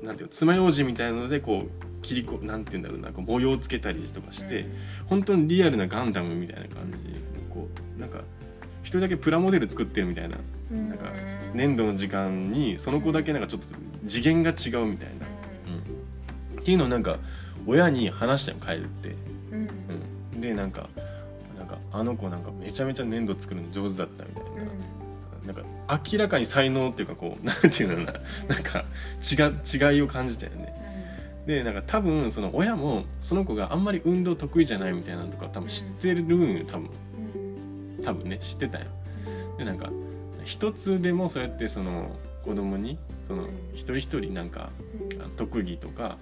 [0.03, 4.67] なんていうの爪楊枝みたいなのでこう切りこなんていうんだろうなこう模様つけたりとかして、
[5.07, 7.05] 本当にリアルなガンダムみたいな感じ。
[7.05, 7.13] で
[7.51, 8.21] こうなんか
[8.83, 10.37] 一人だけプラモデル作ってるみたいな
[10.71, 10.89] うん。
[10.89, 11.11] なんか
[11.55, 13.69] 粘土の時間にその子だけなんかちょっと
[14.07, 15.27] 次元が違うみたいな、
[16.55, 17.19] うん、っていうのをなんか
[17.67, 19.17] 親に話しても帰るって、
[19.53, 19.69] うん。
[20.35, 20.89] うん、でなんか
[21.59, 24.78] なんかあの子なんかめちゃめちゃ粘土作るの上手だったみたいな、うん
[25.49, 25.63] なんか
[26.13, 28.55] 明らかに才能っていうかこう なんていうのかな。
[28.55, 28.85] なんか
[29.23, 30.75] 違違いを感じたよね。
[31.47, 36.91] でなんか多分その親もその子があんまり運動得意じゃないみたいなのとか多分知ってるんよ多分。
[37.99, 38.87] うん多分ね知ってたよ。
[39.57, 39.91] でなんか
[40.45, 44.71] 一つでもそうやってその子供にその一人一人なんか
[45.37, 46.19] 特技とか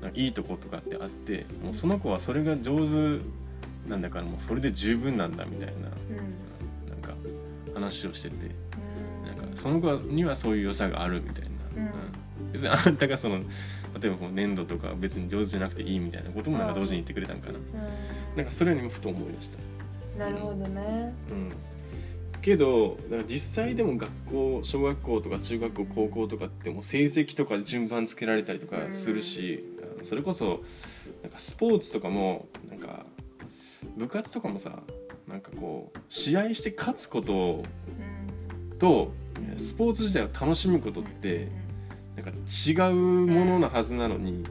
[0.00, 3.20] なんかいいとことかってあってもうその子はそれが上手
[3.88, 6.48] なんだからもうそれで十分なんだみたいなうん。
[6.90, 7.14] なんか
[7.74, 8.50] 話をしてて
[9.58, 11.84] その子にはそういう良さがあるみたいな、うん。
[11.84, 12.52] うん。
[12.52, 13.40] 別にあなたがその
[14.00, 17.64] 例えばこう粘土とか別に上手じゃなくていいみたいなこともなんか同時に言ってくれたんかな、うん。
[18.36, 19.58] なんかそれにもふと思いました、
[20.18, 21.12] なるほどね。
[21.30, 21.52] うん、
[22.40, 30.62] けどか実際でも学校小学校とか中学校高校とかってもう成績とかで順番つけられたりとかするし、あのそれこそ
[31.22, 33.04] なんかスポーツとかもなんか
[33.96, 34.82] 部活とかもさ
[35.26, 38.78] なんかこう試合して勝つことうん。
[38.78, 39.12] と
[39.58, 41.48] スポーツ自体を楽しむことって
[42.16, 42.94] なんか違う
[43.26, 44.44] ものなはずなのに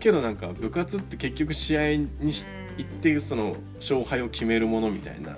[0.00, 2.46] けどなんか部活って結局試合にし
[2.78, 5.36] 行ってその勝敗を決めるものみたいな。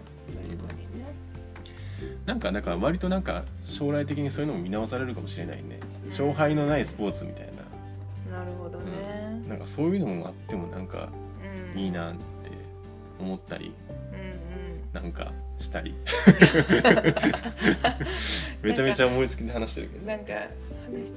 [2.27, 5.81] なんかだから割となんか将来的にそういうのも見直されるかもしれないね。
[6.11, 7.47] 勝敗のないスポーツみたい
[8.29, 8.39] な。
[8.39, 9.43] なるほどね。
[9.49, 11.11] なんかそういうのもあってもなんか
[11.75, 12.21] うんいいなって
[13.19, 13.75] 思ったり。
[14.13, 15.03] うんうん。
[15.03, 15.95] なんかしたり。
[18.63, 20.07] めちゃめちゃ思いつきで話してるけど。
[20.07, 20.49] なんか話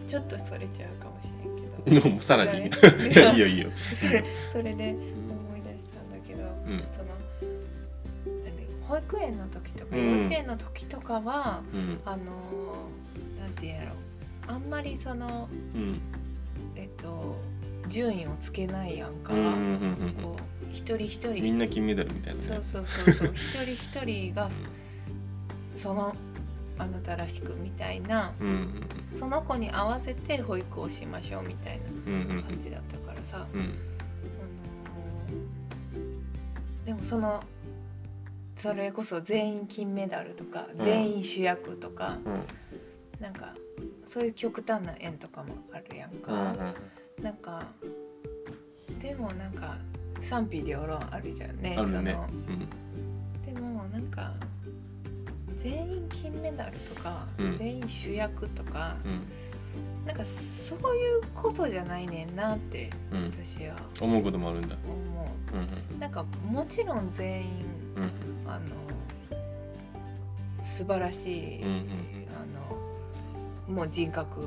[0.07, 1.61] ちょっとそれちゃうかもしれんけ
[1.99, 2.09] ど。
[2.09, 2.67] もうさらに。
[2.67, 2.69] い
[3.15, 3.47] やいいよ。
[3.47, 4.83] いいよ、そ れそれで思
[5.57, 6.83] い出したんだけどうん。
[6.91, 7.15] その
[8.87, 10.17] 保育園の時とかうん。
[10.17, 11.99] 幼稚園の時とかは、うん。
[12.05, 13.91] あのーなんていうんやろ。
[14.47, 15.99] あんまりそのうん。
[16.75, 17.35] えっと
[17.87, 19.55] 順位をつけないやんか、うんうんうんう
[20.07, 20.13] ん。
[20.21, 21.33] こう一人一人。
[21.35, 22.45] みんな金メダルみたいなね。
[22.45, 23.27] そうそうそうそう。
[23.33, 24.49] 一人一人が
[25.75, 26.15] その
[26.77, 32.37] あなたらしくみたいなうんうんその子に合わせて保育をしましょうみたいうんうんうん。
[32.37, 33.61] な感じだったからさ、うん。
[33.61, 37.43] あのーでもその
[38.57, 40.77] それこそ全員金メダルとか、ん。
[40.77, 42.43] 全員主役とかうん。
[43.21, 43.53] なんか
[44.03, 46.55] そういう極端な縁とかもあるやんうんか、
[47.21, 47.63] なんか
[48.99, 49.77] でもなんか
[50.21, 52.11] 賛否両論あるじゃんねあるね。
[52.11, 52.27] その。
[52.47, 53.53] うん。
[53.53, 54.33] でもなんか
[55.55, 57.57] 全員金メダルとか、うん。
[57.57, 59.21] 全員主役とかうん。
[60.05, 63.31] なんかそういうことじゃないねんなってうん。
[63.31, 63.75] 私は。
[64.01, 64.75] 思うこともあるんだ。
[64.85, 65.57] 思う。
[65.57, 68.09] んうなんかもちろん全員うんうん。
[68.47, 68.85] あの
[70.65, 71.87] 素晴らしい、うんうん
[72.35, 72.45] あ
[73.69, 74.41] のもう人格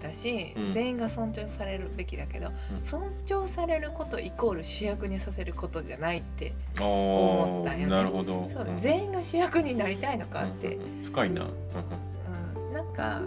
[0.00, 0.72] だし、うん。
[0.72, 2.80] 全員が尊重されるべきだけど、うん。
[2.84, 7.94] 尊重されることイコール主役にさせることじゃないってあ思ったんよね。
[7.94, 8.48] あなるほど。
[8.48, 8.78] そう、ん。
[8.78, 11.46] 全員が主役になりたいのかって、深いな。
[11.46, 13.22] うん、なんか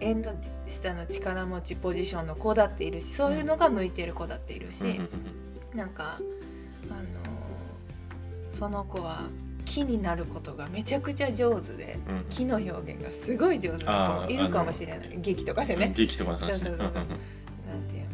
[0.00, 0.34] 縁の
[0.66, 4.90] 下の力持ちポジションの子だっているしそういうのが向いてる子だっているし、うん。
[4.90, 5.08] うん
[5.74, 6.18] なんか
[6.88, 7.00] あの
[8.50, 9.22] その子は
[9.74, 12.16] 木になることがめちゃくちゃ上手でうん。
[12.16, 15.18] うん木の表現がすごい上手ないるかもしれない。
[15.18, 16.54] 劇とかでね、劇とかの話ね。
[16.54, 18.06] そうそうそうなんていう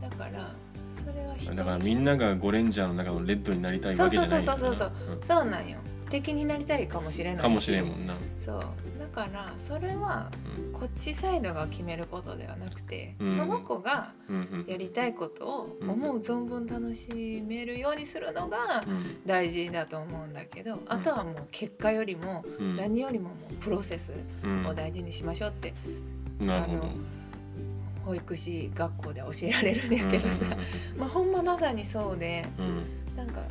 [0.00, 0.54] だから
[0.94, 4.92] それはだからみんながゴレンジャーの中のレッドになりたいわけじゃないそうそうそうそう。
[5.14, 5.22] うん。
[5.22, 5.78] そうなんよ
[6.10, 7.42] 敵になりたいかもしれないし。
[7.42, 8.14] かもしれんもんな。
[8.38, 8.62] そう。
[8.98, 10.72] だからそれはうん。
[10.72, 13.34] こっちサイドが決めることではなくて、うん。
[13.34, 14.64] その子がうんうん。
[14.68, 19.26] やりたいことを思う存分楽しめるようにするのがうん。
[19.26, 22.76] 大事だと思うんだけど、あとはもう結果よりもうん。
[22.76, 24.12] 何よりももうプロセス
[24.44, 24.66] うん。
[24.66, 25.74] を大事にしましょうって
[26.40, 26.82] なるほど。
[26.84, 26.92] あの
[28.06, 30.44] 保育士学校で教えられるんやけどさ、
[30.94, 33.16] うんまあ、ほんままさにそうでうんうん。
[33.16, 33.42] なんか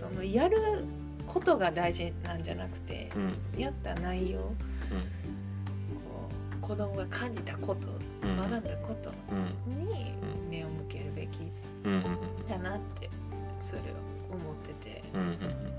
[0.00, 0.56] そのやる
[1.26, 3.60] ことが大事なんじゃなくてうん。
[3.60, 4.46] やった内容こ
[6.56, 7.88] う子供が感じたこと
[8.22, 8.36] うん。
[8.38, 9.78] 学んだことうん。
[9.78, 10.14] に
[10.50, 11.40] 目を向けるべき
[11.84, 12.02] うんうん
[12.48, 13.10] だなって
[13.58, 13.86] それは
[14.30, 15.02] 思ってて。
[15.14, 15.70] うんうん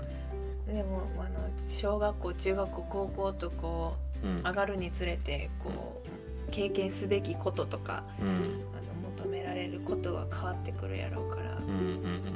[0.64, 4.36] でもあの小学校中学校高校とこうん。
[4.36, 6.00] う上がるにつれてこ
[6.46, 8.28] う経験すべきこととかうん。
[8.28, 11.42] あの求められることは変わってくるやろうから。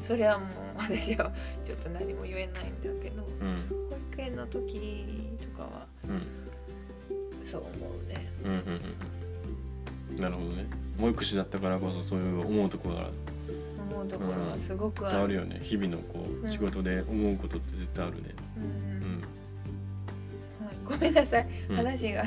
[0.01, 1.33] それはもう私は
[1.65, 3.89] ちょっと何も言えないんだけどうん。
[3.91, 6.23] 保育園の時とかはうん
[7.45, 7.71] そう思
[8.05, 8.29] うね。
[8.45, 8.51] うん。
[8.51, 8.81] うんうん
[10.11, 10.17] うん。
[10.17, 10.67] なるほどね。
[11.01, 13.11] 保育士だったからこそそういう思うところが
[13.91, 15.61] 思うところはすごくあある、るよね。
[15.63, 16.49] 日々のこううん。
[16.51, 18.31] 仕事で思うことって絶対あるね。
[18.57, 18.96] うん
[20.99, 21.77] ごめんなさい、うん。
[21.77, 22.25] 話が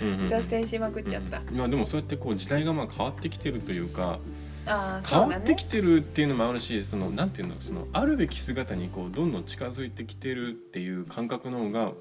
[0.00, 0.28] うんうんうん。
[0.28, 4.18] 脱線しまくっちゃった、うんまあでもそうやってこう時代がまあ変わってきてるというか
[4.66, 11.92] ああ変わってきてるっていうのもあるしそのなんていうのそのあるべき姿にこうどんどん近づいてきてるっていう感覚の方が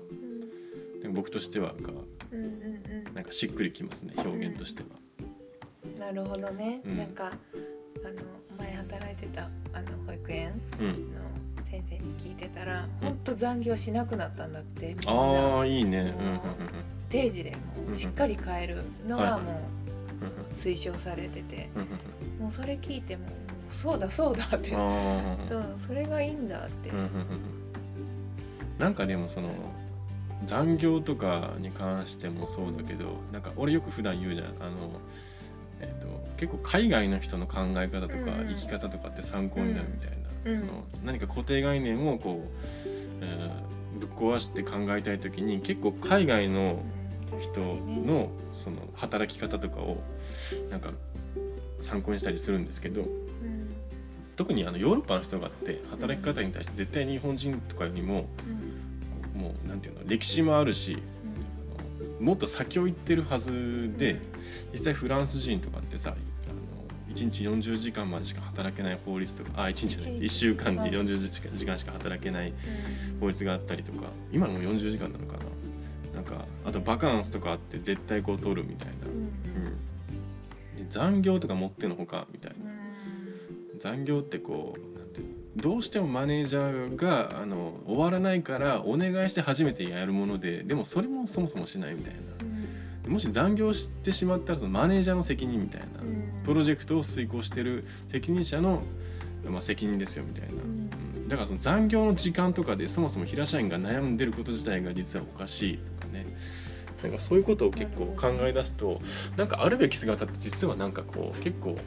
[1.13, 1.91] 僕としてはなんか
[2.31, 2.47] うんうん
[3.07, 3.13] うん。
[3.15, 4.89] なんかしっくりきますね表現としては。
[5.85, 5.99] うん。
[5.99, 6.97] なるほどね、うん。
[6.97, 7.31] なんか
[8.03, 8.21] あの
[8.57, 11.19] 前働いてたあの保育園うん、の
[12.19, 13.07] 聞いてたら、うん。
[13.07, 15.11] ほんと残業しなくなったんだってみんな。
[15.11, 16.13] ああいいね。
[17.09, 17.57] 定時でも
[17.91, 19.61] うしっかり変えるのがも
[20.51, 21.69] う推奨されてて、
[22.39, 23.25] もうそれ聞いても
[23.69, 24.71] そうだそうだって、
[25.43, 26.91] そうそれがいいんだって、
[28.77, 29.49] なんかでもその
[30.45, 34.47] 残業とかに関してもそうだけどなんか俺よく普段言うじゃん。
[34.47, 34.99] あの、
[35.81, 40.55] えー、と結構海外の人の考え方とか生き方とかって参考になるみたいな、うん。
[40.55, 42.57] その何か固定概念をこう、
[43.21, 46.81] えーぶっ壊して考えたい時に結構海外の
[47.39, 49.97] 人のその働き方とかを
[50.69, 50.91] なんか
[51.81, 53.75] 参考にしたりするんですけどうん
[54.35, 58.27] 特にあのヨーロッパの人がって働き方に対して絶対日本人とかよりも
[59.35, 60.97] うんもうなんていうの歴史もあるし
[62.19, 64.19] もっと先を行ってるはずで
[64.73, 66.15] 実際フランス人とかってさ
[67.09, 70.25] 1日40時間までしか働けない法律とかあ1日じゃない一日。
[70.25, 70.91] 1週間ではい。
[70.91, 73.19] 40時間しか働けないうん。
[73.19, 75.45] 法律があったりとか今も40時間なのかな。
[76.15, 79.09] なんかあとバカンスとかあって絶対こう取るみたいな、う
[80.83, 80.89] ん。
[80.89, 82.57] 残業とか持ってのほかみたいな。
[83.79, 92.19] 残業ってこうどうしてもマネージャーがあの終わらないからお願いして初めてやるものででもそれもそもそもしないみたいな。
[92.43, 92.48] うん
[93.09, 96.43] もし残業してしまったらそのマネージャーの責任みたいなうん。
[96.43, 98.81] プロジェクトを遂行してる責任者の、
[99.45, 100.59] まあ、責任ですよみたいな、うん。
[100.59, 106.25] うんだからその残業の時間とかでそもそも平社員が悩んでること自体が実はおかしいとかね。
[107.03, 108.99] なんかそういうことを結構考え出すと
[109.37, 111.77] なんかあるべき姿って実はなんかこう結構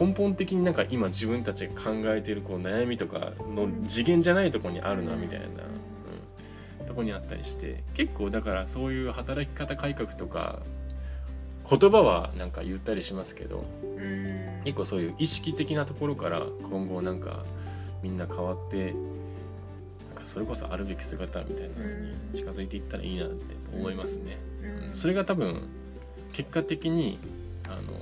[0.00, 5.46] 根本的になんか今自分たちが考えているこう悩みとかの次元じゃないところにあるなみたいな、
[6.98, 10.62] こにあったりして結構だからそういう働き方改革とか
[11.68, 14.62] 言葉はなんか言ったりしますけどうん。
[14.64, 17.44] 結構そういう意識的なところから今後なんか
[18.02, 18.94] みんな変わってなん
[20.16, 24.38] かそれこそあるべき姿みたいなのに近づいていったらいいなって思いますね。
[24.90, 24.96] うん。
[24.96, 25.68] それが多分
[26.32, 27.18] 結果的に
[27.64, 27.92] あの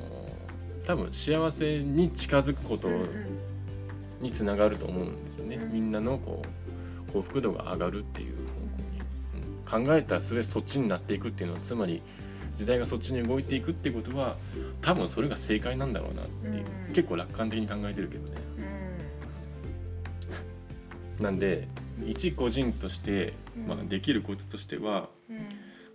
[0.85, 3.07] 多分幸せに近づくことうん。
[4.23, 5.57] につながると思うんですね。
[5.57, 5.73] うん。
[5.73, 6.43] みんなのこ
[7.09, 8.37] う幸福度が上がるっていう
[9.69, 12.03] 考えた末そっちになっていくっていうのはつまり
[12.57, 14.37] 時代がそっちに動いていくっていうことは
[14.81, 16.95] 多分それが正解なんだろうなっていう、うん。
[16.95, 18.37] 結構楽観的に考えてるけどね。
[21.21, 21.69] なんで
[22.07, 23.67] 一個人として、うん。
[23.67, 25.37] まあ、できることとしてはうん。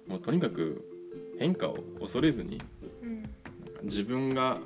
[0.07, 0.85] もうとにかく
[1.39, 2.61] 変化を恐れずに
[3.03, 3.29] うん。
[3.83, 4.59] 自分が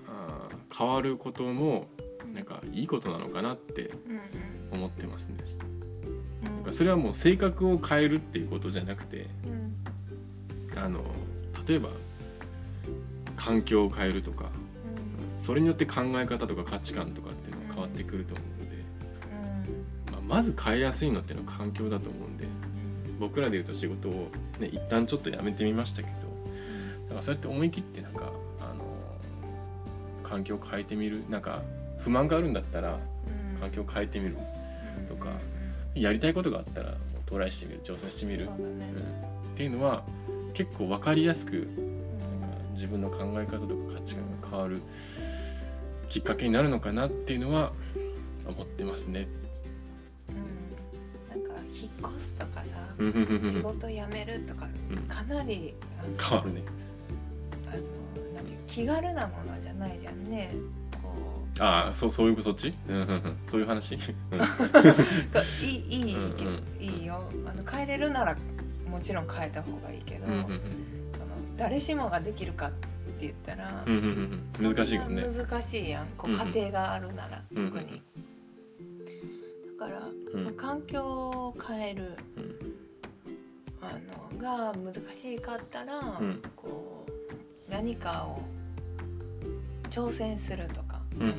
[0.78, 1.88] 変わることも
[2.34, 3.92] なんかいいことなのかなって
[4.72, 5.62] うん思ってますんです。
[5.64, 5.95] うんなんか
[6.76, 10.84] それはもう性格を変えるっていうことじゃなくてうん。
[10.84, 11.00] あの
[11.66, 11.88] 例えば
[13.38, 14.50] 環境を変えるとか
[15.38, 18.78] それによって考え方とか価値観とかっていうのが変わってくると思うので、
[20.12, 22.46] まあ、まず変えやすいのっていうのは環境だと思うんで
[23.22, 26.14] 僕らで言うと仕事を、ね、一旦ちょっとやめてみましたけど
[27.04, 28.86] だからそうやって思い切ってなんかあの
[30.24, 31.62] 環境を変えてみるなんか
[32.00, 33.00] 不満があるんだったら
[33.62, 34.38] 環境を変えてみる
[35.08, 35.30] とか
[35.96, 38.52] やりたいことがあったらトライしてみる挑戦してみる、ね。
[38.58, 38.72] うん、
[39.54, 40.04] っていうのは
[40.54, 44.82] 結構分かりやすくなんか自分の考え方とか価値観が変わる
[46.10, 47.72] きっかけになるのかなっていうのは
[48.46, 49.28] 思ってますね。
[50.30, 51.42] うん。
[51.42, 53.08] なんか引っ越すとかさうん。
[53.08, 54.98] うんうんうん仕事辞めるとかうん。
[55.04, 56.62] かなりあの変わるね。
[57.68, 60.52] あのなんていう気軽なものじゃないじゃんね
[61.62, 63.98] ああそうそういうそっち、うんうんうん、そういう話、 い
[65.68, 66.18] いいい
[66.82, 67.24] いいよ。
[67.48, 68.36] あの変えれるなら
[68.90, 70.62] もちろん変えた方がいいけど、うんうん
[71.14, 71.26] その
[71.58, 72.88] 誰しもができるかって
[73.22, 74.46] 言ったら、うんうんうん。
[74.60, 75.24] うん難しいかもね。
[75.24, 76.08] 難しいやん。
[76.18, 76.48] こううんうん。
[76.48, 77.72] 家庭があるなら、うんうん。
[77.72, 78.02] 特に、
[79.80, 80.44] だから、うん。
[80.44, 82.56] まあ環境を変えるうん。
[83.82, 83.98] あ
[84.34, 86.42] のが難しかったら、うん。
[86.56, 88.42] こう何かを
[89.90, 90.85] 挑戦するとか,、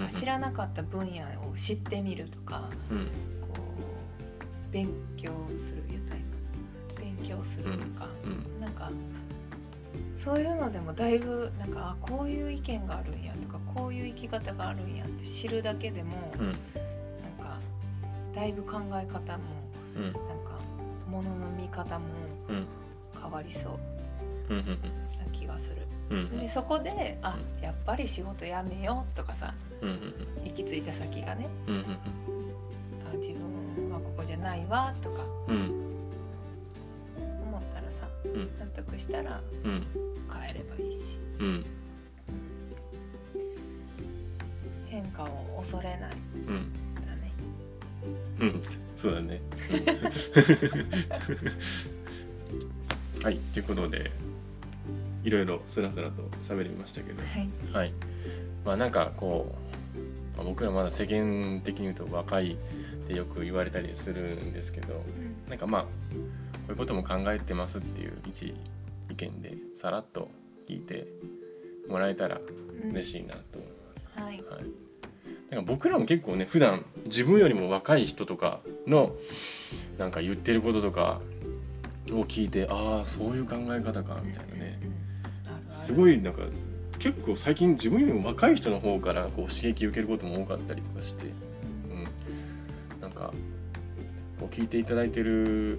[0.08, 3.08] 知らなかった分野を知ってみるとかうん。
[4.72, 6.24] 勉強する言った今
[6.98, 8.60] 勉強するとか、うん。
[8.60, 8.90] なんか
[10.14, 16.46] そういうのでもだいぶなんかあこういう意見があるんやとかこういう生き方があるんやって知るだけでも、うん。
[16.46, 16.56] なん
[17.38, 17.58] か
[18.34, 19.44] だいぶ考え方も
[19.96, 20.04] うん。
[20.04, 20.58] なんか
[21.10, 22.06] 物の見方も
[22.48, 22.66] うん。
[23.20, 24.54] 変わりそう
[26.08, 29.52] でそこであやっぱり仕事辞めようとかさ
[29.82, 29.92] 行
[30.54, 31.70] き着いた先がねあ
[33.16, 35.72] 自分はここじゃないわとかうん。
[37.42, 38.48] 思ったらさうん。
[38.58, 39.86] 納得したらうん。
[40.32, 41.18] 変えればいいし。
[41.38, 41.64] うん。
[44.88, 46.12] 変化を恐れない。
[46.48, 46.72] うん。
[47.04, 47.32] だね。
[48.40, 48.62] うん。
[48.96, 49.40] そうだね。
[53.22, 54.10] はいということで
[55.24, 57.22] いろいろスラスラと喋りましたけど。
[57.22, 57.48] はい。
[57.72, 57.92] はい。
[58.64, 59.54] まあなんかこ
[59.94, 62.56] う、まあ僕らまだ世間的に言うと若いっ
[63.06, 65.00] てよく言われたりするんですけど
[65.48, 65.88] なんかまあこ
[66.68, 68.52] ういうことも考えてますっていう一
[69.10, 70.28] 意見でさらっと
[70.68, 71.06] 聞いて
[71.88, 72.40] もらえたら
[72.90, 74.10] 嬉しいなと思います。
[74.16, 74.42] はい。
[74.42, 74.64] はい、
[75.50, 79.12] なんか僕らも結構ね普段自分よりも若い人とかの
[79.98, 81.20] なんか言ってることとか
[82.12, 84.78] を聞いてああそういう考え方かみたいなね。
[85.70, 86.42] すごいいなんか
[86.98, 93.32] 結構最近自分よりも若い人の方からこう刺激受けることも多かったりとかして、うん、なんか
[94.40, 95.78] こう聞いていただいてる、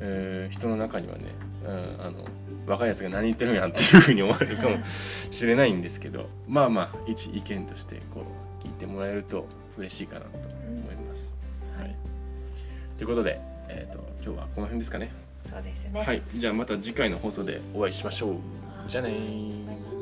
[0.00, 1.24] えー人の中にはね、
[1.64, 2.24] うん、あの
[2.66, 4.76] 若いやつが何言ってるんやっていうふうに思われるかも
[5.30, 8.22] しれないんですけどまあまあ一意見としてこ
[8.62, 11.34] う聞いてもらえると嬉しいかなと思います。
[11.78, 11.96] はい、
[12.96, 15.25] ということで、えー、と今日はこの辺ですかね。
[15.56, 16.02] そうですね。
[16.02, 18.36] はい、じゃあまた次回の放送でお会いしましょう。
[18.88, 19.95] じゃあね